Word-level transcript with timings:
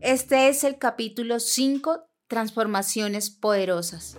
Este 0.00 0.48
es 0.48 0.64
el 0.64 0.78
capítulo 0.78 1.40
5, 1.40 2.06
Transformaciones 2.34 3.30
Poderosas. 3.30 4.16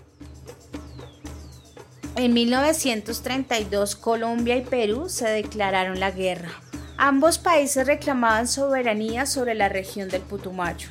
En 2.15 2.33
1932 2.33 3.97
Colombia 3.97 4.55
y 4.55 4.61
Perú 4.61 5.09
se 5.09 5.27
declararon 5.27 5.99
la 5.99 6.11
guerra. 6.11 6.47
Ambos 6.95 7.39
países 7.39 7.85
reclamaban 7.85 8.47
soberanía 8.47 9.25
sobre 9.25 9.53
la 9.53 9.67
región 9.67 10.07
del 10.07 10.21
Putumayo. 10.21 10.87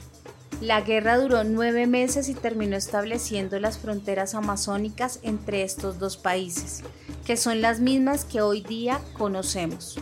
La 0.60 0.82
guerra 0.82 1.16
duró 1.16 1.44
nueve 1.44 1.86
meses 1.86 2.28
y 2.28 2.34
terminó 2.34 2.76
estableciendo 2.76 3.58
las 3.58 3.78
fronteras 3.78 4.34
amazónicas 4.34 5.20
entre 5.22 5.62
estos 5.62 5.98
dos 5.98 6.18
países, 6.18 6.82
que 7.24 7.38
son 7.38 7.62
las 7.62 7.80
mismas 7.80 8.26
que 8.26 8.42
hoy 8.42 8.60
día 8.60 9.00
conocemos 9.16 9.96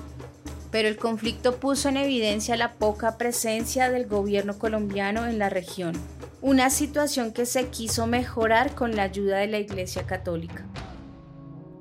pero 0.73 0.89
el 0.89 0.97
conflicto 0.97 1.57
puso 1.57 1.91
en 1.91 1.98
evidencia 1.98 2.57
la 2.57 2.73
poca 2.73 3.19
presencia 3.19 3.91
del 3.91 4.07
gobierno 4.07 4.59
colombiano 4.59 5.27
en 5.27 5.39
la 5.39 5.51
región, 5.51 5.93
una 6.43 6.71
situación 6.71 7.33
que 7.33 7.47
se 7.47 7.69
quiso 7.69 8.09
mejorar 8.09 8.75
con 8.75 8.97
la 8.97 9.05
ayuda 9.05 9.39
de 9.39 9.47
la 9.47 9.61
Iglesia 9.61 10.09
Católica. 10.09 10.67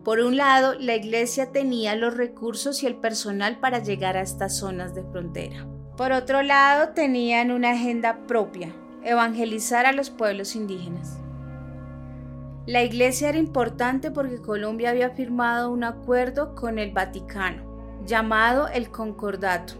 Por 0.04 0.20
un 0.20 0.38
lado, 0.38 0.76
la 0.80 0.94
Iglesia 0.94 1.52
tenía 1.52 1.96
los 1.96 2.16
recursos 2.16 2.84
y 2.84 2.86
el 2.86 2.96
personal 2.96 3.60
para 3.60 3.80
llegar 3.80 4.18
a 4.18 4.22
estas 4.22 4.56
zonas 4.56 4.94
de 4.94 5.04
frontera. 5.04 5.66
Por 5.98 6.12
otro 6.12 6.44
lado, 6.44 6.90
tenían 6.90 7.50
una 7.50 7.72
agenda 7.72 8.28
propia, 8.28 8.72
evangelizar 9.04 9.88
a 9.88 9.94
los 9.94 10.12
pueblos 10.12 10.56
indígenas. 10.56 11.18
La 12.68 12.84
Iglesia 12.84 13.30
era 13.30 13.40
importante 13.40 14.12
porque 14.12 14.44
Colombia 14.44 14.92
había 14.92 15.10
firmado 15.10 15.72
un 15.72 15.84
acuerdo 15.84 16.54
con 16.54 16.78
el 16.78 16.92
Vaticano 16.92 18.04
llamado 18.06 18.68
el 18.68 18.92
Concordato. 18.92 19.74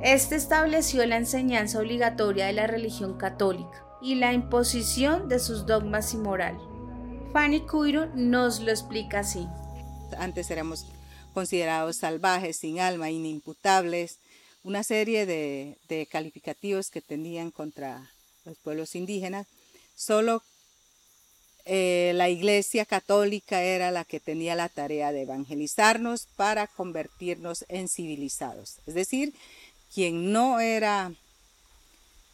Este 0.00 0.36
estableció 0.36 1.04
la 1.04 1.18
enseñanza 1.18 1.78
obligatoria 1.78 2.46
de 2.46 2.54
la 2.54 2.66
religión 2.66 3.18
católica 3.18 3.89
y 4.02 4.14
la 4.14 4.32
imposición 4.32 5.28
de 5.28 5.38
sus 5.38 5.66
dogmas 5.66 6.14
y 6.14 6.16
moral. 6.16 6.58
Fanny 7.32 7.60
Cuiro 7.60 8.06
nos 8.14 8.60
lo 8.60 8.70
explica 8.70 9.20
así. 9.20 9.46
Antes 10.18 10.50
éramos 10.50 10.86
considerados 11.32 11.96
salvajes, 11.96 12.56
sin 12.56 12.80
alma, 12.80 13.10
inimputables, 13.10 14.18
una 14.62 14.82
serie 14.82 15.26
de, 15.26 16.08
calificativos 16.10 16.90
que 16.90 17.00
tenían 17.00 17.50
contra 17.50 18.10
los 18.44 18.58
pueblos 18.58 18.94
indígenas, 18.94 19.46
solo 19.94 20.42
eh, 21.66 22.12
la 22.14 22.28
Iglesia 22.28 22.84
Católica 22.84 23.62
era 23.62 23.90
la 23.90 24.04
que 24.04 24.18
tenía 24.18 24.54
la 24.54 24.68
tarea 24.68 25.12
de 25.12 25.22
evangelizarnos 25.22 26.26
para 26.36 26.66
convertirnos 26.66 27.64
en 27.68 27.88
civilizados. 27.88 28.78
Es 28.86 28.94
decir, 28.94 29.34
quien 29.94 30.32
no 30.32 30.60
era 30.60 31.12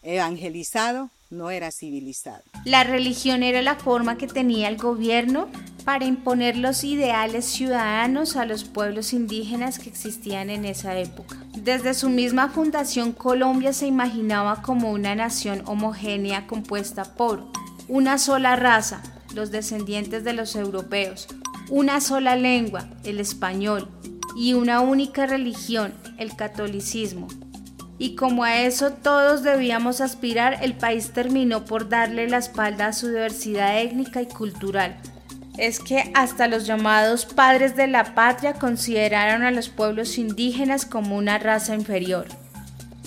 evangelizado 0.03 1.11
no 1.31 1.51
era 1.51 1.71
civilizado. 1.71 2.43
La 2.65 2.85
religión 2.85 3.43
era 3.43 3.63
la 3.63 3.77
forma 3.77 4.17
que 4.17 4.27
tenía 4.27 4.69
el 4.69 4.77
gobierno 4.77 5.49
para 5.85 6.05
imponer 6.05 6.57
los 6.57 6.83
ideales 6.85 7.45
ciudadanos 7.45 8.37
a 8.37 8.45
los 8.45 8.65
pueblos 8.65 9.13
indígenas 9.13 9.79
que 9.79 9.89
existían 9.89 10.51
en 10.51 10.65
esa 10.65 10.99
época. 10.99 11.37
Desde 11.55 11.95
su 11.95 12.11
misma 12.11 12.49
fundación, 12.49 13.13
Colombia 13.13 13.73
se 13.73 13.87
imaginaba 13.87 14.63
como 14.63 14.91
una 14.91 15.15
nación 15.15 15.63
homogénea 15.67 16.47
compuesta 16.47 17.05
por 17.15 17.47
una 17.89 18.19
sola 18.19 18.57
raza, 18.57 19.03
los 19.35 19.51
descendientes 19.51 20.25
de 20.25 20.33
los 20.33 20.57
europeos, 20.57 21.29
una 21.69 22.01
sola 22.01 22.37
lengua, 22.37 22.89
el 23.05 23.21
español, 23.21 23.89
y 24.37 24.53
una 24.53 24.81
única 24.81 25.25
religión, 25.27 25.95
el 26.19 26.37
catolicismo. 26.37 27.27
Y 27.99 28.15
como 28.15 28.45
a 28.45 28.59
eso 28.59 28.93
todos 28.93 29.43
debíamos 29.43 30.01
aspirar, 30.01 30.59
el 30.63 30.75
país 30.75 31.13
terminó 31.13 31.65
por 31.65 31.89
darle 31.89 32.29
la 32.29 32.39
espalda 32.39 32.89
a 32.89 32.93
su 32.93 33.09
diversidad 33.09 33.81
étnica 33.81 34.21
y 34.21 34.27
cultural. 34.27 34.99
Es 35.57 35.81
que 35.81 36.13
hasta 36.15 36.49
los 36.49 36.67
llamados 36.67 37.25
padres 37.25 37.75
de 37.75 37.87
la 37.87 38.15
patria 38.15 38.53
consideraron 38.55 39.43
a 39.43 39.51
los 39.51 39.71
pueblos 39.71 40.19
indígenas 40.19 40.85
como 40.85 41.17
una 41.17 41.39
raza 41.39 41.75
inferior. 41.75 42.27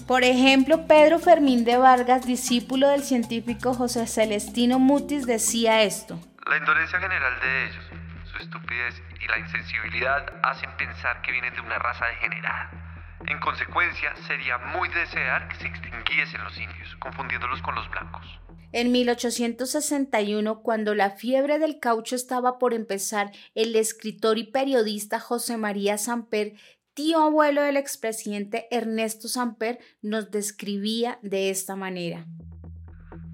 Por 0.08 0.24
ejemplo, 0.24 0.88
Pedro 0.88 1.20
Fermín 1.20 1.66
de 1.66 1.78
Vargas, 1.78 2.26
discípulo 2.26 2.88
del 2.90 3.04
científico 3.04 3.76
José 3.76 4.08
Celestino 4.08 4.80
Mutis, 4.80 5.28
decía 5.28 5.84
esto. 5.84 6.20
La 6.50 6.58
indolencia 6.58 7.00
general 7.00 7.40
de 7.40 7.66
ellos, 7.66 7.86
su 8.32 8.38
estupidez 8.40 9.00
y 9.22 9.28
la 9.28 9.38
insensibilidad 9.38 10.26
hacen 10.42 10.72
pensar 10.78 11.22
que 11.22 11.32
vienen 11.32 11.54
de 11.54 11.62
una 11.62 11.78
raza 11.78 12.08
degenerada. 12.08 12.89
En 13.28 13.40
consecuencia, 13.40 14.16
sería 14.28 14.58
muy 14.58 14.90
desear 14.90 15.48
que 15.50 15.56
se 15.56 15.68
extinguiesen 15.68 16.44
los 16.44 16.58
indios, 16.58 16.96
confundiéndolos 16.98 17.62
con 17.62 17.76
los 17.76 17.90
blancos. 17.90 18.40
En 18.72 18.92
1861, 18.92 20.62
cuando 20.62 20.94
la 20.94 21.12
fiebre 21.12 21.58
del 21.60 21.80
caucho 21.80 22.16
estaba 22.16 22.60
por 22.60 22.74
empezar, 22.74 23.32
el 23.56 23.76
escritor 23.76 24.38
y 24.38 24.52
periodista 24.52 25.20
José 25.20 25.58
María 25.58 25.98
Samper 25.98 26.54
tío 26.94 27.24
abuelo 27.24 27.62
del 27.62 27.78
expresidente 27.78 28.68
Ernesto 28.72 29.30
Samper 29.30 29.80
nos 30.02 30.32
describía 30.32 31.18
de 31.22 31.50
esta 31.50 31.78
manera. 31.78 32.26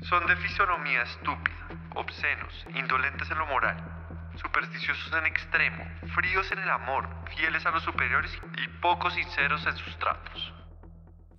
Son 0.03 0.25
de 0.27 0.35
fisonomía 0.37 1.01
estúpida, 1.01 1.67
obscenos, 1.95 2.65
indolentes 2.75 3.29
en 3.31 3.37
lo 3.39 3.47
moral, 3.47 4.04
supersticiosos 4.37 5.11
en 5.17 5.25
extremo, 5.25 5.83
fríos 6.15 6.51
en 6.51 6.59
el 6.59 6.69
amor, 6.69 7.07
fieles 7.35 7.65
a 7.65 7.71
los 7.71 7.83
superiores 7.83 8.31
y 8.33 8.81
poco 8.81 9.09
sinceros 9.09 9.65
en 9.65 9.75
sus 9.77 9.97
tratos. 9.99 10.53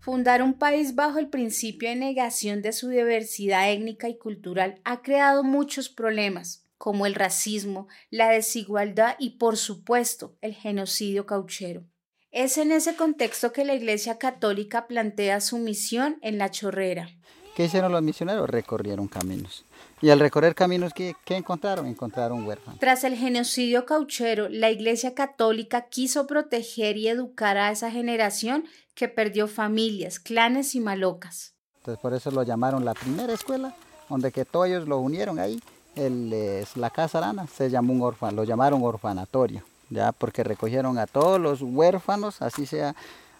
Fundar 0.00 0.42
un 0.42 0.54
país 0.54 0.94
bajo 0.94 1.18
el 1.18 1.28
principio 1.28 1.88
de 1.88 1.96
negación 1.96 2.62
de 2.62 2.72
su 2.72 2.88
diversidad 2.88 3.72
étnica 3.72 4.08
y 4.08 4.16
cultural 4.16 4.80
ha 4.84 5.02
creado 5.02 5.42
muchos 5.42 5.88
problemas, 5.88 6.64
como 6.78 7.06
el 7.06 7.14
racismo, 7.14 7.88
la 8.10 8.28
desigualdad 8.28 9.16
y, 9.18 9.38
por 9.38 9.56
supuesto, 9.56 10.36
el 10.42 10.54
genocidio 10.54 11.26
cauchero. 11.26 11.84
Es 12.30 12.58
en 12.58 12.70
ese 12.70 12.96
contexto 12.96 13.52
que 13.52 13.64
la 13.64 13.74
Iglesia 13.74 14.18
Católica 14.18 14.86
plantea 14.86 15.40
su 15.40 15.58
misión 15.58 16.18
en 16.22 16.38
la 16.38 16.50
chorrera. 16.50 17.08
¿Qué 17.56 17.64
hicieron 17.64 17.90
los 17.90 18.02
misioneros? 18.02 18.50
Recorrieron 18.50 19.08
caminos. 19.08 19.64
Y 20.02 20.10
al 20.10 20.20
recorrer 20.20 20.54
caminos, 20.54 20.92
¿qué, 20.92 21.16
¿qué, 21.24 21.36
encontraron? 21.36 21.86
Encontraron 21.86 22.46
huérfanos. 22.46 22.78
Tras 22.78 23.02
el 23.02 23.16
genocidio 23.16 23.86
cauchero, 23.86 24.50
la 24.50 24.70
Iglesia 24.70 25.14
Católica 25.14 25.86
quiso 25.88 26.26
proteger 26.26 26.98
y 26.98 27.08
educar 27.08 27.56
a 27.56 27.72
esa 27.72 27.90
generación 27.90 28.64
que 28.94 29.08
perdió 29.08 29.48
familias, 29.48 30.20
clanes 30.20 30.74
y 30.74 30.80
malocas. 30.80 31.54
Entonces 31.78 32.00
por 32.02 32.12
eso 32.12 32.30
lo 32.30 32.42
llamaron 32.42 32.84
la 32.84 32.92
primera 32.92 33.32
escuela, 33.32 33.74
donde 34.08 34.30
que 34.30 34.44
todos 34.44 34.66
ellos 34.66 34.86
lo 34.86 34.98
unieron 34.98 35.38
ahí, 35.38 35.58
el, 35.94 36.66
la 36.74 36.90
Casa 36.90 37.18
Arana, 37.18 37.46
se 37.46 37.70
llamó 37.70 37.94
un 37.94 38.02
orfan, 38.02 38.36
lo 38.36 38.44
llamaron 38.44 38.82
orfanatorio 38.82 39.64
ya 39.90 40.12
porque 40.12 40.44
recogieron 40.44 40.98
a 40.98 41.06
todos 41.06 41.40
los 41.40 41.62
huérfanos, 41.62 42.42
así 42.42 42.66
sea 42.66 42.94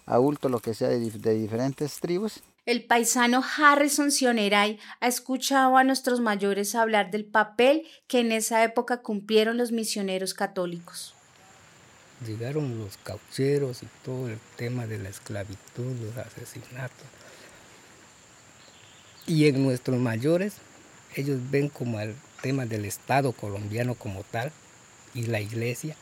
adulto, 0.05 0.49
lo 0.49 0.59
que 0.59 0.73
sea, 0.73 0.89
de, 0.89 0.99
diferentes 0.99 1.99
tribus. 1.99 2.41
El 2.67 2.83
paisano 2.83 3.43
Harrison 3.57 4.11
Sioneray 4.11 4.77
ha 4.99 5.07
escuchado 5.07 5.77
a 5.77 5.83
nuestros 5.83 6.19
mayores 6.19 6.75
hablar 6.75 7.09
del 7.09 7.25
papel 7.25 7.87
que 8.07 8.19
en 8.19 8.31
esa 8.31 8.63
época 8.63 9.01
cumplieron 9.01 9.57
los 9.57 9.71
misioneros 9.71 10.35
católicos. 10.35 11.15
Llegaron 12.27 12.77
los 12.77 12.97
caucheros 12.97 13.81
y 13.81 13.87
todo 14.05 14.27
el 14.27 14.37
tema 14.55 14.85
de 14.85 14.99
la 14.99 15.09
esclavitud, 15.09 15.95
los 16.01 16.17
asesinatos. 16.17 17.07
Y 19.25 19.47
en 19.47 19.63
nuestros 19.63 19.97
mayores, 19.97 20.57
ellos 21.15 21.39
ven 21.49 21.69
como 21.69 21.99
el 21.99 22.15
tema 22.43 22.67
del 22.67 22.85
Estado 22.85 23.31
colombiano 23.31 23.95
como 23.95 24.21
tal 24.23 24.51
y 25.15 25.23
la 25.23 25.41
iglesia 25.41 25.95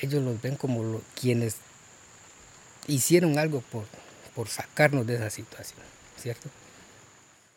ellos 0.00 0.22
los 0.22 0.40
ven 0.40 0.56
como 0.56 1.00
quienes 1.20 1.56
hicieron 2.86 3.38
algo 3.38 3.62
por, 3.72 3.84
por 4.34 4.48
sacarnos 4.48 5.06
de 5.06 5.16
esa 5.16 5.30
situación, 5.30 5.80
¿cierto? 6.16 6.48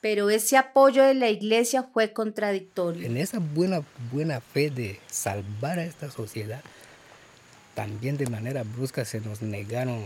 Pero 0.02 0.30
ese 0.30 0.58
apoyo 0.58 1.04
de 1.04 1.16
la 1.16 1.30
iglesia 1.30 1.84
fue 1.84 2.14
contradictorio. 2.14 3.06
En 3.06 3.18
esa 3.18 3.40
buena, 3.40 3.84
buena 4.12 4.42
fe 4.42 4.70
de 4.70 5.00
salvar 5.08 5.80
a 5.80 5.86
esta 5.86 6.12
sociedad, 6.12 6.62
también 7.74 8.18
de 8.18 8.28
manera 8.28 8.64
brusca 8.64 9.06
se 9.06 9.20
nos 9.22 9.42
negaron 9.42 10.04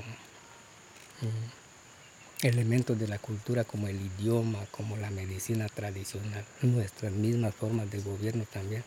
mm, 1.22 2.46
elementos 2.48 2.98
de 2.98 3.08
la 3.08 3.20
cultura 3.20 3.64
como 3.64 3.88
el 3.88 4.00
idioma, 4.02 4.60
como 4.72 4.98
la 4.98 5.10
medicina 5.10 5.68
tradicional, 5.68 6.44
nuestras 6.62 7.12
mismas 7.12 7.54
formas 7.54 7.92
de 7.92 8.00
gobierno 8.00 8.46
también. 8.52 8.84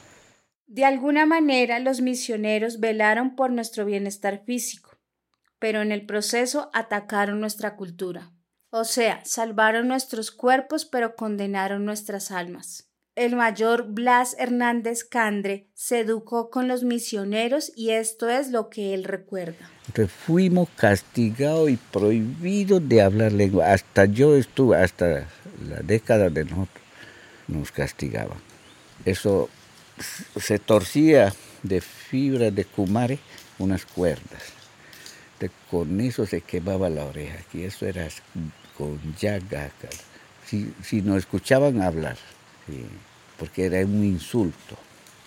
De 0.67 0.85
alguna 0.85 1.27
manera 1.27 1.79
los 1.79 2.01
misioneros 2.01 2.81
velaron 2.81 3.37
por 3.37 3.51
nuestro 3.51 3.85
bienestar 3.85 4.43
físico, 4.45 4.94
pero 5.65 5.81
en 5.81 5.93
el 5.93 6.05
proceso 6.05 6.69
atacaron 6.75 7.41
nuestra 7.41 7.75
cultura. 7.75 8.31
O 8.69 8.85
sea, 8.85 9.25
salvaron 9.25 9.89
nuestros 9.89 10.31
cuerpos 10.31 10.85
pero 10.85 11.17
condenaron 11.17 11.87
nuestras 11.87 12.31
almas. 12.31 12.91
El 13.15 13.35
mayor 13.35 13.87
Blas 13.89 14.37
Hernández 14.39 15.05
Candre 15.05 15.71
se 15.73 16.01
educó 16.01 16.51
con 16.51 16.69
los 16.69 16.85
misioneros 16.85 17.73
y 17.75 17.93
esto 17.93 18.29
es 18.29 18.51
lo 18.51 18.69
que 18.69 18.93
él 18.93 19.05
recuerda. 19.05 19.71
fuimos 20.27 20.69
castigados 20.77 21.71
y 21.71 21.79
prohibidos 21.79 22.87
de 22.87 23.01
hablar 23.01 23.33
lengua. 23.33 23.73
Hasta 23.73 24.05
yo 24.05 24.37
estuve, 24.37 24.77
hasta 24.77 25.27
la 25.67 25.81
década 25.83 26.29
de 26.29 26.45
nosotros, 26.45 26.85
nos 27.49 27.73
castigaban. 27.73 28.37
Eso 29.07 29.49
se 30.39 30.59
torcía 30.59 31.33
de 31.63 31.81
fibra 31.81 32.51
de 32.51 32.67
cumare 32.67 33.19
unas 33.59 33.87
cuerdas. 33.87 34.64
Con 35.71 36.01
eso 36.01 36.27
se 36.27 36.41
quemaba 36.41 36.89
la 36.89 37.05
oreja. 37.05 37.39
Y 37.53 37.63
eso 37.63 37.87
era 37.87 38.09
con 38.77 38.99
llaga. 39.21 39.71
Si, 40.47 40.73
si 40.83 41.03
nos 41.03 41.19
escuchaban 41.19 41.81
hablar, 41.81 42.17
porque 43.39 43.67
era 43.67 43.85
un 43.85 44.05
insulto. 44.05 44.77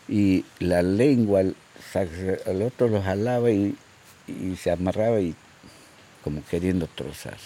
Y 0.07 0.45
la 0.59 0.81
lengua, 0.81 1.41
el 1.41 2.61
otro 2.61 2.87
lo 2.87 3.01
jalaba 3.01 3.51
y, 3.51 3.75
y 4.27 4.55
se 4.55 4.71
amarraba 4.71 5.19
y 5.19 5.35
como 6.23 6.43
queriendo 6.45 6.87
trozar. 6.87 7.37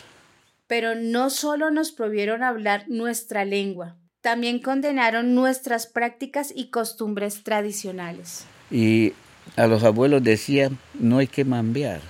Pero 0.68 0.96
no 0.96 1.30
solo 1.30 1.70
nos 1.70 1.92
prohibieron 1.92 2.44
hablar 2.44 2.86
nuestra 2.88 3.46
lengua, 3.46 3.98
también 4.22 4.60
condenaron 4.60 5.36
nuestras 5.36 5.88
prácticas 5.88 6.54
y 6.56 6.70
costumbres 6.70 7.44
tradicionales. 7.44 8.46
Y 8.70 9.14
a 9.56 9.68
los 9.68 9.84
abuelos 9.84 10.24
decían, 10.24 10.78
no 10.94 11.18
hay 11.18 11.28
que 11.28 11.44
mambear, 11.44 12.02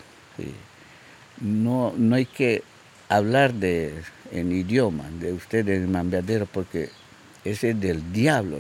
no, 1.40 1.94
no 1.98 2.16
hay 2.16 2.26
que 2.26 2.64
hablar 3.10 3.54
de, 3.54 3.94
en 4.32 4.52
idioma 4.52 5.10
de 5.20 5.34
ustedes 5.34 5.88
mambeadero 5.88 6.46
porque 6.46 6.90
ese 7.44 7.72
es 7.72 7.80
del 7.80 8.12
diablo. 8.14 8.60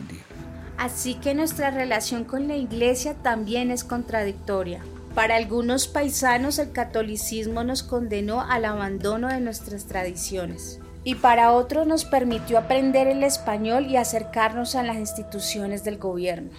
Así 0.78 1.16
que 1.16 1.33
nuestra 1.33 1.72
relación 1.72 2.24
con 2.24 2.48
la 2.48 2.56
iglesia 2.56 3.13
también 3.13 3.72
es 3.72 3.83
contradictoria. 3.83 4.81
Para 5.13 5.36
algunos 5.36 5.88
paisanos 5.88 6.57
el 6.57 6.72
catolicismo 6.72 7.63
nos 7.63 7.83
condenó 7.83 8.42
al 8.42 8.66
abandono 8.66 9.28
de 9.28 9.42
nuestras 9.42 9.86
tradiciones 9.86 10.80
y 11.04 11.16
para 11.16 11.51
otros 11.51 11.88
nos 11.88 12.06
permitió 12.06 12.57
aprender 12.57 13.07
el 13.07 13.24
español 13.24 13.88
y 13.88 13.98
acercarnos 13.98 14.75
a 14.75 14.83
las 14.83 14.98
instituciones 14.98 15.83
del 15.83 15.98
gobierno. 15.98 16.51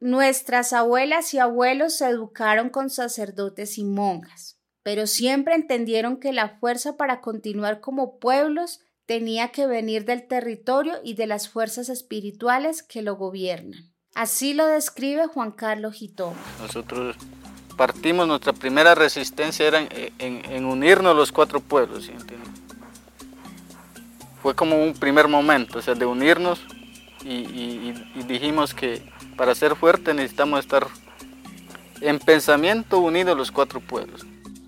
Nuestras 0.00 0.72
abuelas 0.72 1.34
y 1.34 1.38
abuelos 1.38 1.98
se 1.98 2.06
educaron 2.06 2.70
con 2.70 2.88
sacerdotes 2.88 3.76
y 3.76 3.84
monjas, 3.84 4.58
pero 4.82 5.06
siempre 5.06 5.54
entendieron 5.54 6.18
que 6.18 6.32
la 6.32 6.58
fuerza 6.58 6.96
para 6.96 7.20
continuar 7.20 7.80
como 7.80 8.18
pueblos 8.18 8.80
tenía 9.04 9.48
que 9.48 9.66
venir 9.66 10.06
del 10.06 10.26
territorio 10.26 10.94
y 11.04 11.14
de 11.14 11.26
las 11.26 11.50
fuerzas 11.50 11.90
espirituales 11.90 12.82
que 12.82 13.02
lo 13.02 13.16
gobiernan. 13.16 13.92
Así 14.14 14.54
lo 14.54 14.66
describe 14.66 15.26
Juan 15.26 15.52
Carlos 15.52 15.94
Gitoma. 15.94 16.36
Nosotros 16.60 17.16
partimos, 17.76 18.26
nuestra 18.26 18.54
primera 18.54 18.94
resistencia 18.94 19.66
era 19.66 19.86
en, 20.18 20.64
unirnos 20.64 21.14
los 21.14 21.30
cuatro 21.30 21.60
pueblos. 21.60 22.10
Fue 24.42 24.54
como 24.54 24.82
un 24.82 24.94
primer 24.94 25.28
momento, 25.28 25.80
o 25.80 25.82
sea, 25.82 25.94
de 25.94 26.06
unirnos 26.06 26.62
y, 27.24 27.92
dijimos 28.26 28.74
que 28.74 29.09
para 29.40 29.54
ser 29.54 29.74
fuerte 29.74 30.12
necesitamos 30.12 30.60
estar 30.60 30.86
en 32.02 32.18
pensamiento 32.18 32.98
unidos 32.98 33.34
los 33.38 33.50
cuatro 33.50 33.80
pueblos. 33.80 34.26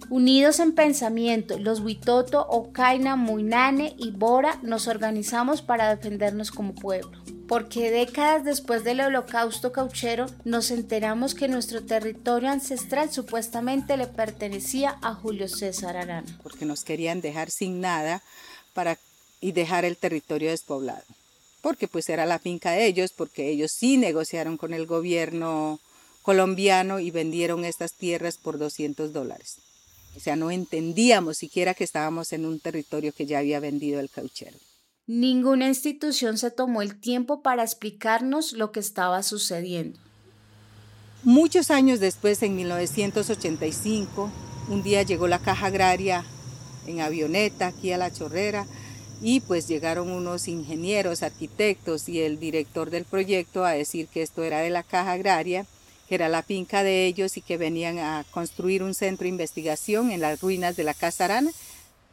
Unidos 0.08 0.60
en 0.60 0.72
pensamiento, 0.72 1.58
los 1.58 1.80
Huitoto, 1.80 2.46
Ocaina, 2.48 3.14
Muinane 3.16 3.94
y 3.98 4.12
Bora 4.12 4.58
nos 4.62 4.88
organizamos 4.88 5.60
para 5.60 5.94
defendernos 5.94 6.50
como 6.50 6.74
pueblo 6.74 7.10
porque 7.46 7.90
décadas 7.90 8.44
después 8.44 8.82
del 8.82 9.02
holocausto 9.02 9.72
cauchero 9.72 10.24
nos 10.44 10.70
enteramos 10.70 11.34
que 11.34 11.48
nuestro 11.48 11.84
territorio 11.84 12.48
ancestral 12.48 13.12
supuestamente 13.12 13.98
le 13.98 14.06
pertenecía 14.06 14.96
a 15.02 15.12
Julio 15.12 15.48
César 15.48 15.98
Arana. 15.98 16.38
Porque 16.42 16.64
nos 16.64 16.82
querían 16.82 17.20
dejar 17.20 17.50
sin 17.50 17.82
nada 17.82 18.22
para, 18.72 18.96
y 19.42 19.52
dejar 19.52 19.84
el 19.84 19.98
territorio 19.98 20.48
despoblado. 20.48 21.04
Porque 21.62 21.88
pues 21.88 22.11
era 22.11 22.26
la 22.26 22.38
finca 22.38 22.73
de 22.73 22.87
ellos, 22.87 23.12
porque 23.12 23.49
ellos 23.49 23.73
sí 23.73 23.97
negociaron 23.97 24.59
con 24.59 24.75
el 24.75 24.85
gobierno 24.85 25.81
colombiano 26.20 27.00
y 27.00 27.11
vendieron 27.11 27.64
estas 27.64 27.94
tierras 27.94 28.37
por 28.37 28.59
200 28.59 29.12
dólares. 29.14 29.59
O 30.17 30.20
sea, 30.20 30.37
no 30.37 30.50
entendíamos 30.50 31.38
siquiera 31.38 31.73
que 31.73 31.85
estábamos 31.85 32.32
en 32.32 32.44
un 32.44 32.61
territorio 32.61 33.12
que 33.12 33.25
ya 33.25 33.38
había 33.38 33.61
vendido 33.61 33.99
el 34.00 34.11
cauchero. 34.11 34.59
Ninguna 35.06 35.69
institución 35.69 36.38
se 36.38 36.50
tomó 36.50 36.82
el 36.82 37.00
tiempo 37.00 37.43
para 37.43 37.62
explicarnos 37.62 38.53
lo 38.53 38.70
que 38.70 38.81
estaba 38.81 39.23
sucediendo. 39.23 39.99
Muchos 41.25 41.70
años 41.70 42.00
después, 42.00 42.43
en 42.43 42.56
1985, 42.56 44.31
un 44.69 44.82
día 44.82 45.03
llegó 45.03 45.29
la 45.29 45.38
caja 45.38 45.67
agraria 45.67 46.25
en 46.87 47.00
avioneta 47.00 47.69
aquí 47.69 47.93
a 47.93 47.99
La 47.99 48.12
Chorrera 48.12 48.67
y 49.22 49.40
pues 49.40 49.69
llegaron 49.69 50.10
unos 50.10 50.48
ingenieros, 50.48 51.22
arquitectos 51.22 52.08
y 52.08 52.20
el 52.20 52.38
director 52.38 52.90
del 52.90 53.04
proyecto 53.04 53.64
a 53.64 53.70
decir 53.70 54.08
que 54.08 54.22
esto 54.22 54.42
era 54.42 54.58
de 54.58 54.70
la 54.70 54.82
caja 54.82 55.12
agraria, 55.12 55.64
que 56.08 56.16
era 56.16 56.28
la 56.28 56.42
finca 56.42 56.82
de 56.82 57.06
ellos 57.06 57.36
y 57.36 57.40
que 57.40 57.56
venían 57.56 57.98
a 57.98 58.24
construir 58.32 58.82
un 58.82 58.94
centro 58.94 59.24
de 59.24 59.30
investigación 59.30 60.10
en 60.10 60.20
las 60.20 60.40
ruinas 60.40 60.76
de 60.76 60.84
la 60.84 60.92
Casa 60.92 61.24
Arana 61.24 61.52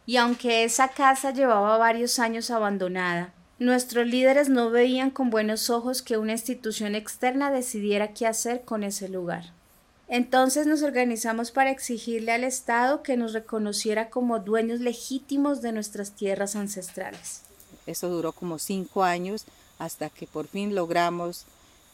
y 0.09 0.17
aunque 0.17 0.63
esa 0.63 0.87
casa 0.87 1.31
llevaba 1.31 1.77
varios 1.77 2.17
años 2.17 2.49
abandonada, 2.49 3.31
nuestros 3.59 4.07
líderes 4.07 4.49
no 4.49 4.71
veían 4.71 5.11
con 5.11 5.29
buenos 5.29 5.69
ojos 5.69 6.01
que 6.01 6.17
una 6.17 6.31
institución 6.31 6.95
externa 6.95 7.51
decidiera 7.51 8.11
qué 8.13 8.25
hacer 8.25 8.63
con 8.65 8.83
ese 8.83 9.07
lugar. 9.07 9.53
Entonces 10.09 10.65
nos 10.65 10.81
organizamos 10.81 11.51
para 11.51 11.69
exigirle 11.69 12.31
al 12.31 12.43
Estado 12.43 13.03
que 13.03 13.15
nos 13.15 13.33
reconociera 13.33 14.09
como 14.09 14.39
dueños 14.39 14.79
legítimos 14.79 15.61
de 15.61 15.71
nuestras 15.71 16.15
tierras 16.15 16.55
ancestrales. 16.55 17.41
Eso 17.85 18.09
duró 18.09 18.31
como 18.31 18.57
cinco 18.57 19.03
años 19.03 19.45
hasta 19.77 20.09
que 20.09 20.25
por 20.25 20.47
fin 20.47 20.73
logramos 20.73 21.45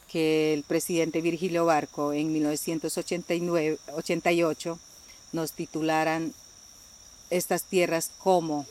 que 0.10 0.54
el 0.54 0.64
presidente 0.64 1.20
Virgilio 1.22 1.66
Barco 1.66 2.14
en 2.14 2.32
1988 2.32 4.80
nos 5.34 5.52
titularan 5.52 6.34
estas 7.30 7.64
tierras 7.64 8.12
como 8.20 8.66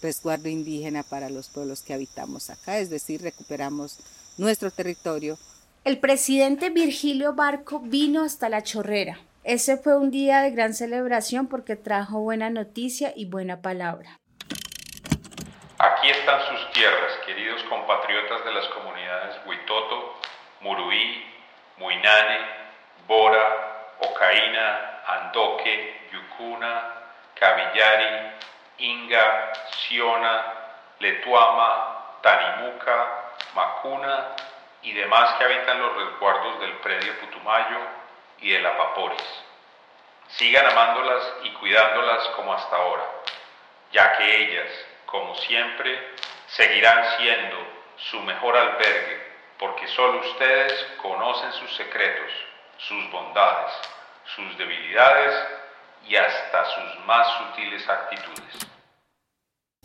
resguardo 0.00 0.48
indígena 0.48 1.02
para 1.02 1.28
los 1.28 1.48
pueblos 1.48 1.82
que 1.82 1.92
habitamos 1.92 2.50
acá, 2.50 2.78
es 2.78 2.88
decir, 2.88 3.20
recuperamos 3.22 3.96
nuestro 4.38 4.70
territorio. 4.70 5.36
El 5.82 5.98
presidente 5.98 6.68
Virgilio 6.68 7.32
Barco 7.32 7.80
vino 7.80 8.22
hasta 8.22 8.50
la 8.50 8.62
chorrera. 8.62 9.18
Ese 9.44 9.78
fue 9.78 9.96
un 9.96 10.10
día 10.10 10.42
de 10.42 10.50
gran 10.50 10.74
celebración 10.74 11.46
porque 11.48 11.74
trajo 11.74 12.20
buena 12.20 12.50
noticia 12.50 13.14
y 13.16 13.24
buena 13.24 13.62
palabra. 13.62 14.18
Aquí 15.78 16.10
están 16.10 16.38
sus 16.50 16.70
tierras, 16.72 17.12
queridos 17.24 17.62
compatriotas 17.62 18.44
de 18.44 18.52
las 18.52 18.66
comunidades 18.68 19.36
Huitoto, 19.46 20.20
Muruí, 20.60 21.24
Muinane, 21.78 22.38
Bora, 23.08 23.96
Ocaína, 24.00 25.00
Andoque, 25.06 26.08
Yucuna, 26.12 26.92
Cavillari, 27.36 28.32
Inga, 28.76 29.50
Siona, 29.88 30.44
Letuama, 30.98 32.18
Tanimuca, 32.20 33.06
Macuna 33.54 34.36
y 34.82 34.92
demás 34.92 35.34
que 35.34 35.44
habitan 35.44 35.80
los 35.80 35.94
resguardos 35.96 36.60
del 36.60 36.72
predio 36.78 37.18
Putumayo 37.20 37.78
y 38.38 38.50
de 38.50 38.60
la 38.60 38.76
Paporis. 38.76 39.42
Sigan 40.28 40.66
amándolas 40.66 41.22
y 41.44 41.50
cuidándolas 41.54 42.28
como 42.28 42.54
hasta 42.54 42.76
ahora, 42.76 43.04
ya 43.92 44.16
que 44.16 44.36
ellas, 44.44 44.70
como 45.06 45.34
siempre, 45.36 46.14
seguirán 46.46 47.18
siendo 47.18 47.56
su 47.96 48.20
mejor 48.20 48.56
albergue, 48.56 49.30
porque 49.58 49.86
solo 49.88 50.20
ustedes 50.20 50.72
conocen 51.02 51.52
sus 51.52 51.74
secretos, 51.76 52.32
sus 52.78 53.10
bondades, 53.10 53.72
sus 54.34 54.56
debilidades 54.56 55.48
y 56.06 56.16
hasta 56.16 56.64
sus 56.64 56.98
más 57.00 57.26
sutiles 57.38 57.86
actitudes. 57.88 58.79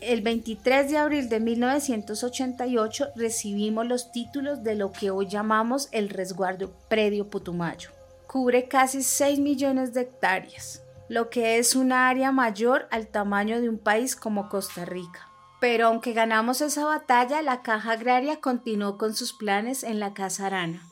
El 0.00 0.20
23 0.20 0.90
de 0.90 0.98
abril 0.98 1.30
de 1.30 1.40
1988 1.40 3.12
recibimos 3.16 3.86
los 3.86 4.12
títulos 4.12 4.62
de 4.62 4.74
lo 4.74 4.92
que 4.92 5.10
hoy 5.10 5.26
llamamos 5.26 5.88
el 5.90 6.10
resguardo 6.10 6.70
predio 6.90 7.30
Putumayo. 7.30 7.88
Cubre 8.26 8.68
casi 8.68 9.02
6 9.02 9.38
millones 9.38 9.94
de 9.94 10.02
hectáreas. 10.02 10.82
lo 11.08 11.30
que 11.30 11.58
es 11.58 11.76
una 11.76 12.08
área 12.08 12.32
mayor 12.32 12.88
al 12.90 13.06
tamaño 13.06 13.60
de 13.60 13.68
un 13.68 13.78
país 13.78 14.16
como 14.16 14.48
Costa 14.48 14.84
Rica. 14.84 15.28
Pero 15.60 15.86
aunque 15.86 16.12
ganamos 16.12 16.60
esa 16.60 16.84
batalla, 16.84 17.42
la 17.42 17.62
Caja 17.62 17.92
Agraria 17.92 18.40
continuó 18.40 18.98
con 18.98 19.14
sus 19.14 19.32
planes 19.32 19.84
en 19.84 20.00
la 20.00 20.12
Casa 20.14 20.46
Arana. 20.46 20.82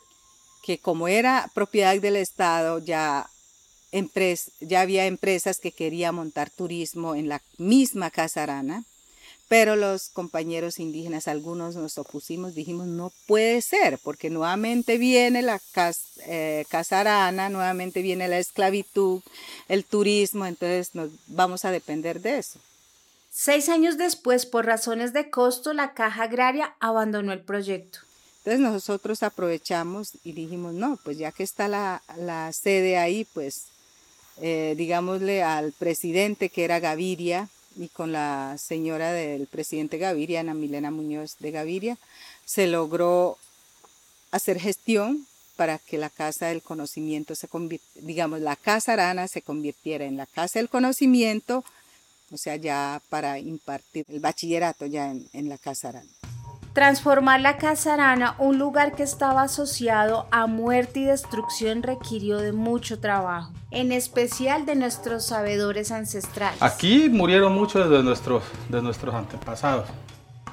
Que 0.63 0.79
como 0.79 1.09
era 1.09 1.51
propiedad 1.53 2.01
del 2.01 2.15
Estado, 2.15 2.79
ya, 2.79 3.29
ya 4.61 4.81
había 4.81 5.07
empresas 5.07 5.59
que 5.59 5.73
querían 5.73 6.15
montar 6.15 6.49
turismo 6.49 7.17
en 7.17 7.29
la 7.29 7.43
misma 7.59 8.11
Casa 8.11 8.45
Arana 8.45 8.85
pero 9.49 9.77
los 9.77 10.09
compañeros 10.09 10.79
indígenas, 10.79 11.29
algunos 11.29 11.77
nos 11.77 11.99
opusimos, 11.99 12.55
dijimos, 12.55 12.87
no 12.87 13.13
puede 13.27 13.61
ser, 13.61 13.99
porque 14.03 14.31
nuevamente 14.31 14.97
viene 14.97 15.43
la 15.43 15.61
eh, 16.27 16.65
casarana, 16.69 17.51
nuevamente 17.51 18.01
viene 18.01 18.29
la 18.29 18.39
esclavitud, 18.39 19.23
el 19.69 19.85
turismo, 19.85 20.47
entonces 20.47 20.95
nos 20.95 21.11
vamos 21.27 21.65
a 21.65 21.71
depender 21.71 22.21
de 22.21 22.39
eso. 22.39 22.59
Seis 23.31 23.69
años 23.69 23.99
después, 23.99 24.47
por 24.47 24.65
razones 24.65 25.13
de 25.13 25.29
costo, 25.29 25.73
la 25.73 25.93
Caja 25.93 26.23
Agraria 26.23 26.75
abandonó 26.79 27.33
el 27.33 27.41
proyecto. 27.41 27.99
Entonces 28.39 28.61
nosotros 28.61 29.23
aprovechamos 29.23 30.13
y 30.23 30.33
dijimos, 30.33 30.75
no, 30.75 30.99
pues 31.03 31.19
ya 31.19 31.33
que 31.33 31.43
está 31.43 31.67
la, 31.67 32.51
sede 32.53 32.97
ahí, 32.99 33.27
pues 33.35 33.67
eh, 34.41 34.75
digámosle 34.77 35.43
al 35.43 35.73
presidente 35.73 36.49
que 36.49 36.65
era 36.65 36.79
Gaviria, 36.79 37.49
y 37.77 37.89
con 37.89 38.13
la 38.13 38.57
señora 38.59 39.13
del 39.13 39.47
presidente 39.47 39.99
Gaviria, 39.99 40.41
Ana 40.41 40.55
Milena 40.55 40.91
Muñoz 40.91 41.37
de 41.39 41.51
Gaviria, 41.51 41.99
se 42.45 42.67
logró 42.67 43.39
hacer 44.31 44.59
gestión 44.59 45.27
para 45.57 45.79
que 45.79 45.99
la 45.99 46.11
Casa 46.11 46.47
del 46.47 46.63
Conocimiento 46.63 47.35
se 47.35 47.49
digamos, 47.97 48.41
la 48.41 48.57
Casa 48.57 48.95
Arana 48.95 49.29
se 49.29 49.43
convirtiera 49.43 50.05
en 50.05 50.17
la 50.17 50.27
Casa 50.27 50.59
del 50.59 50.69
Conocimiento, 50.69 51.65
o 52.31 52.37
sea, 52.37 52.57
ya 52.57 53.01
para 53.09 53.39
impartir 53.39 54.05
el 54.09 54.21
bachillerato 54.21 54.87
ya 54.87 55.11
en, 55.11 55.29
en 55.33 55.49
la 55.49 55.59
Casa 55.59 55.91
Arana. 55.91 56.11
Transformar 56.75 57.41
la 57.41 57.57
Casa 57.57 57.95
Arana, 57.95 58.35
un 58.39 58.59
lugar 58.59 58.97
que 58.97 59.05
estaba 59.05 59.43
asociado 59.43 60.27
a 60.33 60.49
muerte 60.49 60.99
y 60.99 61.05
destrucción, 61.05 61.85
requirió 61.85 62.39
de 62.39 62.51
mucho 62.51 62.99
trabajo, 62.99 63.53
en 63.71 63.93
especial 63.93 64.67
de 64.67 64.75
nuestros 64.75 65.25
sabedores 65.25 65.93
ancestrales. 65.93 66.61
Aquí 66.61 67.09
murieron 67.09 67.55
muchos 67.55 67.89
de 67.89 68.03
nuestros, 68.03 68.43
de 68.69 68.83
nuestros 68.83 69.15
antepasados. 69.15 69.87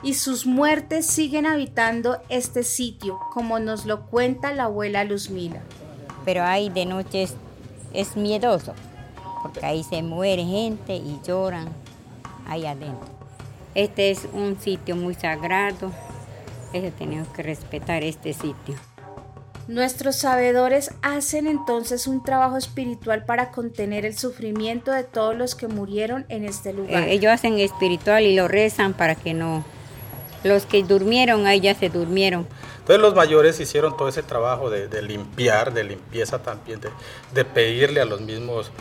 Y 0.04 0.14
sus 0.14 0.46
muertes 0.46 1.08
siguen 1.08 1.48
habitando 1.48 2.22
este 2.30 2.62
sitio, 2.62 3.18
como 3.34 3.58
nos 3.58 3.88
lo 3.88 4.02
cuenta 4.02 4.54
la 4.54 4.66
abuela 4.66 5.04
Luzmila. 5.04 5.62
Pero 6.24 6.44
ahí 6.44 6.70
de 6.70 6.86
noche 6.86 7.30
es, 7.94 8.16
miedoso, 8.16 8.76
porque 9.42 9.66
ahí 9.66 9.84
se 9.84 10.04
muere 10.04 10.44
gente 10.44 10.96
y 10.98 11.20
lloran 11.26 11.68
ahí 12.46 12.68
adentro. 12.68 13.10
Este 13.74 14.12
es 14.12 14.28
un 14.34 14.60
sitio 14.60 14.96
muy 14.96 15.16
sagrado, 15.16 15.92
es 16.74 16.94
tenemos 16.94 17.28
que 17.30 17.44
respetar 17.44 18.04
este 18.04 18.34
sitio. 18.34 18.76
Nuestros 19.68 20.18
sabedores 20.18 20.92
hacen 21.02 21.48
entonces 21.48 22.08
un 22.08 22.24
trabajo 22.24 22.58
espiritual 22.58 23.24
para 23.26 23.52
contener 23.52 24.06
el 24.06 24.18
sufrimiento 24.18 24.92
de 24.92 25.04
todos 25.04 25.36
los 25.36 25.56
que 25.56 25.68
murieron 25.68 26.26
en 26.30 26.46
este 26.46 26.74
lugar. 26.74 27.04
Eh, 27.04 27.14
ellos 27.14 27.32
hacen 27.32 27.60
espiritual 27.60 28.24
y 28.24 28.36
lo 28.36 28.48
rezan 28.48 28.94
para 28.94 29.16
que 29.16 29.34
no... 29.34 29.64
Los 30.44 30.66
que 30.66 30.84
durmieron, 30.84 31.46
ahí 31.46 31.62
ya 31.62 31.76
se 31.76 31.90
durmieron. 31.90 32.48
Entonces 32.80 33.00
los 33.00 33.14
mayores 33.14 33.60
hicieron 33.60 33.96
todo 33.96 34.10
ese 34.10 34.24
trabajo 34.24 34.72
de, 34.72 35.02
limpiar, 35.04 35.72
de 35.72 35.84
limpieza 35.84 36.42
también, 36.42 36.82
de, 37.32 37.46
pedirle 37.46 38.02
a 38.02 38.06
los 38.06 38.22
mismos 38.22 38.72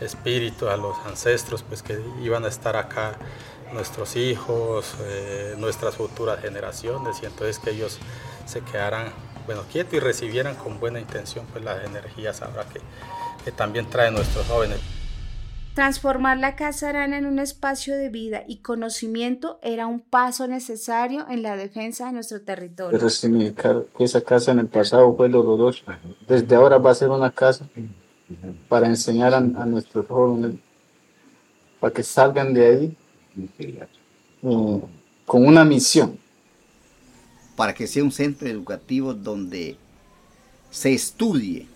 espíritus, 0.00 0.68
a 0.68 0.76
los 0.76 0.96
ancestros, 1.06 1.64
pues 1.64 1.82
que 1.82 2.00
iban 2.22 2.44
a 2.44 2.48
estar 2.48 2.76
acá 2.76 3.18
nuestros 3.72 4.16
hijos, 4.16 4.94
eh, 5.02 5.54
nuestras 5.58 5.96
futuras 5.96 6.40
generaciones, 6.40 7.22
y 7.22 7.26
entonces 7.26 7.58
que 7.58 7.70
ellos 7.70 7.98
se 8.46 8.60
quedaran 8.62 9.12
bueno, 9.46 9.62
quietos 9.70 9.94
y 9.94 10.00
recibieran 10.00 10.56
con 10.56 10.78
buena 10.78 11.00
intención 11.00 11.46
pues, 11.52 11.64
las 11.64 11.82
energías 11.84 12.42
ahora 12.42 12.64
que, 12.64 12.80
que 13.44 13.50
también 13.50 13.88
traen 13.88 14.14
nuestros 14.14 14.46
jóvenes. 14.46 14.78
Transformar 15.74 16.38
la 16.38 16.56
Casa 16.56 16.88
Arana 16.88 17.16
en 17.18 17.24
un 17.24 17.38
espacio 17.38 17.96
de 17.96 18.10
vida 18.10 18.42
y 18.46 18.58
conocimiento 18.58 19.58
era 19.62 19.86
un 19.86 20.00
paso 20.00 20.48
necesario 20.48 21.24
en 21.30 21.42
la 21.42 21.56
defensa 21.56 22.06
de 22.06 22.12
nuestro 22.12 22.42
territorio. 22.42 22.98
Pero 22.98 23.08
significar 23.08 23.84
que 23.96 24.04
esa 24.04 24.20
casa 24.20 24.50
en 24.50 24.58
el 24.58 24.66
pasado 24.66 25.14
fue 25.16 25.28
dolorosa. 25.28 25.98
Desde 26.26 26.54
ahora 26.56 26.78
va 26.78 26.90
a 26.90 26.94
ser 26.94 27.10
una 27.10 27.30
casa 27.30 27.66
para 28.68 28.86
enseñar 28.88 29.32
a, 29.32 29.38
a 29.38 29.40
nuestros 29.40 30.04
jóvenes, 30.06 30.56
para 31.80 31.94
que 31.94 32.02
salgan 32.02 32.52
de 32.52 32.66
ahí 32.66 32.96
Mm, 34.42 34.78
con 35.26 35.46
una 35.46 35.64
misión. 35.64 36.18
Para 37.56 37.74
que 37.74 37.86
sea 37.86 38.04
un 38.04 38.12
centro 38.12 38.48
educativo 38.48 39.14
donde 39.14 39.76
se 40.70 40.92
estudie, 40.92 41.66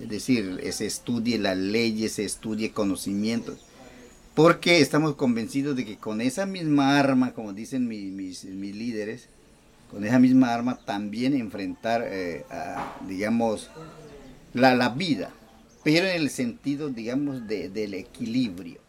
es 0.00 0.08
decir, 0.08 0.60
se 0.72 0.86
estudie 0.86 1.38
las 1.38 1.56
leyes, 1.56 2.12
se 2.12 2.24
estudie 2.24 2.72
conocimientos, 2.72 3.60
porque 4.34 4.80
estamos 4.80 5.14
convencidos 5.14 5.74
de 5.76 5.86
que 5.86 5.96
con 5.96 6.20
esa 6.20 6.44
misma 6.44 6.98
arma, 6.98 7.32
como 7.32 7.54
dicen 7.54 7.88
mis, 7.88 8.12
mis, 8.12 8.44
líderes, 8.44 9.28
con 9.90 10.04
esa 10.04 10.18
misma 10.18 10.52
arma 10.52 10.78
también 10.84 11.34
enfrentar, 11.34 12.04
eh, 12.06 12.44
digamos, 13.08 13.70
la, 14.52 14.74
la, 14.74 14.90
vida, 14.90 15.32
pero 15.82 16.06
en 16.06 16.16
el 16.16 16.28
sentido, 16.28 16.90
digamos, 16.90 17.46
de, 17.46 17.70
del 17.70 17.94
equilibrio. 17.94 18.85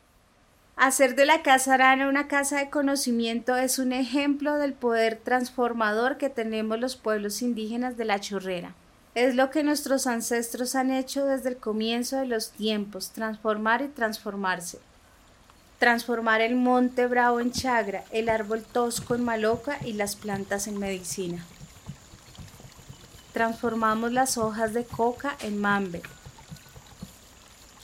Hacer 0.78 1.16
de 1.16 1.26
la 1.26 1.42
Casa 1.42 1.74
Arana 1.74 2.08
una 2.08 2.28
casa 2.28 2.60
de 2.60 2.70
conocimiento 2.70 3.58
es 3.58 3.80
un 3.80 3.94
ejemplo 3.94 4.58
del 4.58 4.74
poder 4.74 5.18
transformador 5.18 6.18
que 6.18 6.30
tenemos 6.30 6.80
los 6.80 6.96
pueblos 6.96 7.42
indígenas 7.42 7.98
de 7.98 8.06
la 8.06 8.20
Chorrera. 8.20 8.76
Es 9.16 9.34
lo 9.34 9.50
que 9.50 9.64
nuestros 9.64 10.06
ancestros 10.06 10.76
han 10.76 10.92
hecho 10.92 11.26
desde 11.26 11.50
el 11.50 11.58
comienzo 11.58 12.18
de 12.18 12.28
los 12.28 12.52
tiempos, 12.52 13.10
transformar 13.10 13.82
y 13.82 13.88
transformarse. 13.88 14.78
Transformar 15.80 16.42
el 16.42 16.56
monte 16.56 17.08
bravo 17.08 17.40
en 17.40 17.52
chagra, 17.52 18.04
el 18.12 18.30
árbol 18.30 18.62
tosco 18.62 19.16
en 19.16 19.24
maloca 19.24 19.80
y 19.84 19.94
las 19.94 20.16
plantas 20.16 20.68
en 20.68 20.78
medicina. 20.78 21.44
Transformamos 23.34 24.12
las 24.12 24.38
hojas 24.38 24.76
de 24.76 24.86
coca 24.86 25.38
en 25.42 25.60
mambe, 25.60 26.04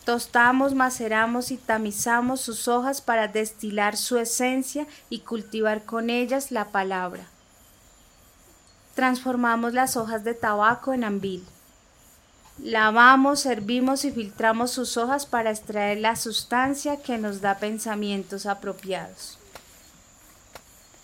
Tostamos, 0.06 0.74
maceramos 0.74 1.52
y 1.52 1.58
tamizamos 1.58 2.42
sus 2.42 2.68
hojas 2.68 3.02
para 3.02 3.30
destilar 3.30 3.96
su 3.96 4.18
esencia 4.18 4.86
y 5.10 5.20
cultivar 5.20 5.84
con 5.84 6.10
ellas 6.10 6.52
la 6.52 6.66
palabra. 6.66 7.24
Transformamos 8.96 9.74
las 9.74 9.96
hojas 9.96 10.26
de 10.26 10.34
tabaco 10.34 10.94
en 10.94 11.06
ambil. 11.06 11.46
Lavamos, 12.60 13.46
hervimos 13.46 14.04
y 14.04 14.12
filtramos 14.12 14.72
sus 14.72 14.98
hojas 14.98 15.26
para 15.26 15.52
extraer 15.52 16.00
la 16.00 16.16
sustancia 16.18 17.02
que 17.02 17.18
nos 17.18 17.42
da 17.42 17.58
pensamientos 17.58 18.46
apropiados. 18.46 19.40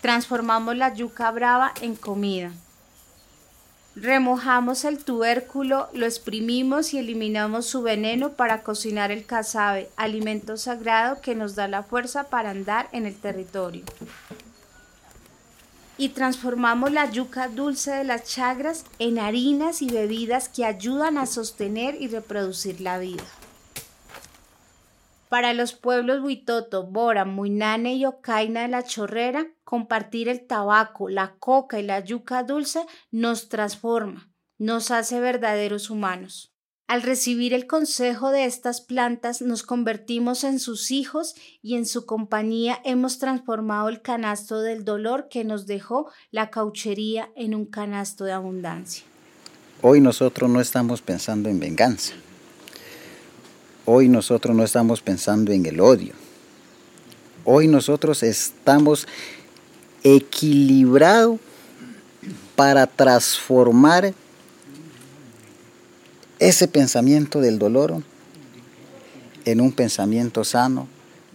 Transformamos 0.00 0.76
la 0.76 0.94
yuca 0.94 1.30
brava 1.30 1.72
en 1.80 1.96
comida. 1.96 2.52
Remojamos 3.96 4.84
el 4.84 5.02
tubérculo, 5.02 5.88
lo 5.92 6.06
exprimimos 6.06 6.94
y 6.94 6.98
eliminamos 6.98 7.66
su 7.66 7.82
veneno 7.82 8.34
para 8.34 8.62
cocinar 8.62 9.10
el 9.10 9.26
casabe, 9.26 9.90
alimento 9.96 10.56
sagrado 10.56 11.20
que 11.20 11.34
nos 11.34 11.56
da 11.56 11.66
la 11.66 11.82
fuerza 11.82 12.24
para 12.24 12.50
andar 12.50 12.88
en 12.92 13.04
el 13.04 13.16
territorio. 13.16 13.82
Y 15.98 16.10
transformamos 16.10 16.92
la 16.92 17.10
yuca 17.10 17.48
dulce 17.48 17.90
de 17.90 18.04
las 18.04 18.24
chagras 18.24 18.84
en 19.00 19.18
harinas 19.18 19.82
y 19.82 19.90
bebidas 19.90 20.48
que 20.48 20.64
ayudan 20.64 21.18
a 21.18 21.26
sostener 21.26 22.00
y 22.00 22.06
reproducir 22.06 22.80
la 22.80 22.98
vida. 22.98 23.24
Para 25.30 25.54
los 25.54 25.74
pueblos 25.74 26.24
Huitoto, 26.24 26.88
Bora, 26.88 27.24
Muinane 27.24 27.94
y 27.94 28.04
Ocaina 28.04 28.62
de 28.62 28.68
la 28.68 28.82
Chorrera, 28.82 29.46
compartir 29.62 30.28
el 30.28 30.44
tabaco, 30.44 31.08
la 31.08 31.36
coca 31.38 31.78
y 31.78 31.84
la 31.84 32.00
yuca 32.00 32.42
dulce 32.42 32.84
nos 33.12 33.48
transforma, 33.48 34.28
nos 34.58 34.90
hace 34.90 35.20
verdaderos 35.20 35.88
humanos. 35.88 36.52
Al 36.88 37.02
recibir 37.02 37.54
el 37.54 37.68
consejo 37.68 38.32
de 38.32 38.44
estas 38.44 38.80
plantas 38.80 39.40
nos 39.40 39.62
convertimos 39.62 40.42
en 40.42 40.58
sus 40.58 40.90
hijos 40.90 41.36
y 41.62 41.76
en 41.76 41.86
su 41.86 42.06
compañía 42.06 42.80
hemos 42.84 43.20
transformado 43.20 43.88
el 43.88 44.02
canasto 44.02 44.60
del 44.60 44.84
dolor 44.84 45.28
que 45.30 45.44
nos 45.44 45.68
dejó 45.68 46.10
la 46.32 46.50
cauchería 46.50 47.30
en 47.36 47.54
un 47.54 47.66
canasto 47.66 48.24
de 48.24 48.32
abundancia. 48.32 49.04
Hoy 49.80 50.00
nosotros 50.00 50.50
no 50.50 50.60
estamos 50.60 51.02
pensando 51.02 51.48
en 51.48 51.60
venganza, 51.60 52.14
Hoy 53.86 54.08
nosotros 54.08 54.54
no 54.54 54.62
estamos 54.62 55.00
pensando 55.00 55.52
en 55.52 55.66
el 55.66 55.80
odio. 55.80 56.14
Hoy 57.44 57.66
nosotros 57.66 58.22
estamos 58.22 59.06
equilibrados 60.02 61.40
para 62.56 62.86
transformar 62.86 64.14
ese 66.38 66.68
pensamiento 66.68 67.40
del 67.40 67.58
dolor 67.58 68.02
en 69.44 69.60
un 69.60 69.72
pensamiento 69.72 70.44
sano. 70.44 70.88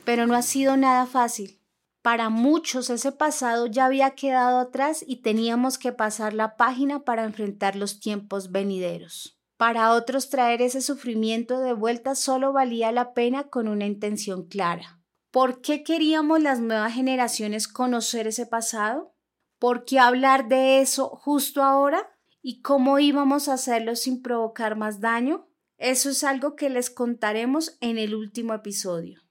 Pero 0.04 0.28
no 0.28 0.36
ha 0.36 0.42
sido 0.42 0.78
nada 0.78 1.06
fácil. 1.06 1.60
Para 2.02 2.30
muchos 2.30 2.92
ese 2.92 3.12
pasado 3.12 3.66
ya 3.66 3.86
había 3.86 4.12
quedado 4.12 4.60
atrás 4.60 5.04
y 5.08 5.18
teníamos 5.18 5.80
que 5.80 5.92
pasar 5.92 6.36
la 6.36 6.56
página 6.56 7.00
para 7.00 7.24
enfrentar 7.24 7.76
los 7.76 8.00
tiempos 8.00 8.52
venideros. 8.52 9.35
Para 9.58 9.94
otros 9.94 10.30
traer 10.30 10.62
ese 10.62 10.82
sufrimiento 10.82 11.60
de 11.62 11.72
vuelta 11.72 12.16
solo 12.16 12.52
valía 12.52 12.92
la 12.92 13.14
pena 13.14 13.46
con 13.46 13.70
una 13.70 13.86
intención 13.86 14.48
clara. 14.48 15.00
¿Por 15.32 15.62
qué 15.62 15.84
queríamos 15.84 16.42
las 16.42 16.60
nuevas 16.60 16.94
generaciones 16.94 17.70
conocer 17.70 18.28
ese 18.28 18.46
pasado? 18.46 19.16
¿Por 19.58 19.86
qué 19.86 20.00
hablar 20.00 20.50
de 20.50 20.82
eso 20.82 21.08
justo 21.08 21.64
ahora? 21.64 22.10
¿Y 22.42 22.62
cómo 22.62 23.00
íbamos 23.00 23.48
a 23.48 23.54
hacerlo 23.54 23.96
sin 23.96 24.22
provocar 24.22 24.76
más 24.76 25.00
daño? 25.00 25.48
Eso 25.78 26.10
es 26.10 26.26
algo 26.26 26.56
que 26.58 26.70
les 26.70 26.90
contaremos 26.90 27.78
en 27.80 27.98
el 27.98 28.14
último 28.14 28.54
episodio. 28.54 29.22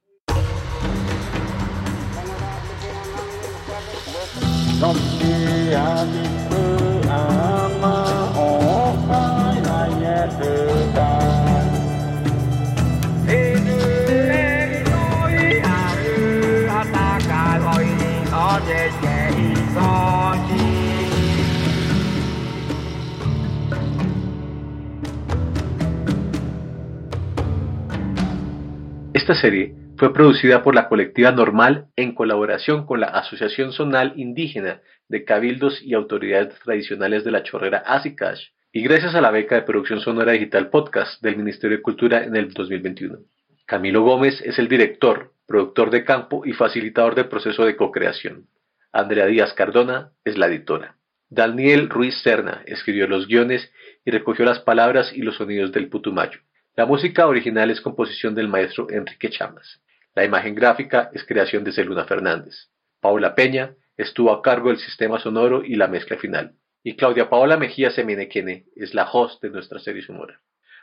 Esta 29.24 29.36
serie 29.36 29.74
fue 29.96 30.12
producida 30.12 30.62
por 30.62 30.74
la 30.74 30.86
colectiva 30.86 31.32
Normal 31.32 31.86
en 31.96 32.14
colaboración 32.14 32.84
con 32.84 33.00
la 33.00 33.06
Asociación 33.06 33.72
Zonal 33.72 34.12
Indígena 34.16 34.82
de 35.08 35.24
Cabildos 35.24 35.80
y 35.82 35.94
Autoridades 35.94 36.58
Tradicionales 36.62 37.24
de 37.24 37.30
la 37.30 37.42
Chorrera 37.42 37.78
Asicash 37.78 38.48
y 38.70 38.82
gracias 38.82 39.14
a 39.14 39.22
la 39.22 39.30
beca 39.30 39.54
de 39.54 39.62
producción 39.62 40.00
sonora 40.00 40.32
digital 40.32 40.68
podcast 40.68 41.22
del 41.22 41.38
Ministerio 41.38 41.78
de 41.78 41.82
Cultura 41.82 42.22
en 42.22 42.36
el 42.36 42.52
2021. 42.52 43.20
Camilo 43.64 44.02
Gómez 44.02 44.42
es 44.42 44.58
el 44.58 44.68
director, 44.68 45.32
productor 45.46 45.88
de 45.88 46.04
campo 46.04 46.44
y 46.44 46.52
facilitador 46.52 47.14
del 47.14 47.28
proceso 47.28 47.64
de 47.64 47.76
co-creación. 47.76 48.48
Andrea 48.92 49.24
Díaz 49.24 49.54
Cardona 49.54 50.10
es 50.26 50.36
la 50.36 50.48
editora. 50.48 50.98
Daniel 51.30 51.88
Ruiz 51.88 52.14
Serna 52.22 52.62
escribió 52.66 53.08
los 53.08 53.26
guiones 53.26 53.72
y 54.04 54.10
recogió 54.10 54.44
las 54.44 54.58
palabras 54.58 55.14
y 55.14 55.22
los 55.22 55.36
sonidos 55.36 55.72
del 55.72 55.88
Putumayo. 55.88 56.40
La 56.76 56.86
música 56.86 57.28
original 57.28 57.70
es 57.70 57.80
composición 57.80 58.34
del 58.34 58.48
maestro 58.48 58.90
Enrique 58.90 59.30
Chamas. 59.30 59.80
La 60.12 60.24
imagen 60.24 60.56
gráfica 60.56 61.08
es 61.14 61.22
creación 61.24 61.62
de 61.62 61.70
Celuna 61.70 62.04
Fernández. 62.04 62.68
Paula 63.00 63.36
Peña 63.36 63.76
estuvo 63.96 64.32
a 64.32 64.42
cargo 64.42 64.70
del 64.70 64.78
sistema 64.78 65.20
sonoro 65.20 65.62
y 65.62 65.76
la 65.76 65.86
mezcla 65.86 66.16
final. 66.16 66.56
Y 66.82 66.96
Claudia 66.96 67.30
Paola 67.30 67.56
Mejía 67.56 67.92
Semenequene 67.92 68.66
es 68.74 68.92
la 68.92 69.08
host 69.08 69.40
de 69.40 69.50
nuestra 69.50 69.78
serie 69.78 70.02
sonora. 70.02 70.40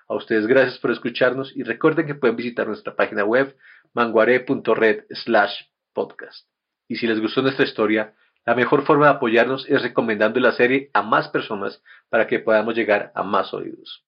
A 0.08 0.16
ustedes 0.16 0.48
gracias 0.48 0.80
por 0.80 0.92
escucharnos 0.92 1.52
y 1.58 1.64
recuerden 1.64 2.08
que 2.08 2.16
pueden 2.16 2.38
visitar 2.38 2.68
nuestra 2.68 2.96
página 2.96 3.26
web 3.26 3.54
manguare.red 3.94 5.04
slash 5.10 5.64
podcast. 5.92 6.48
Y 6.88 6.96
si 6.96 7.08
les 7.08 7.20
gustó 7.20 7.42
nuestra 7.42 7.66
historia, 7.66 8.14
la 8.46 8.56
mejor 8.56 8.86
forma 8.86 9.08
de 9.08 9.16
apoyarnos 9.16 9.70
es 9.70 9.82
recomendando 9.82 10.40
la 10.40 10.54
serie 10.54 10.90
a 10.94 11.02
más 11.02 11.28
personas 11.28 11.84
para 12.08 12.28
que 12.28 12.40
podamos 12.40 12.76
llegar 12.76 13.12
a 13.14 13.24
más 13.24 13.54
oídos. 13.54 14.06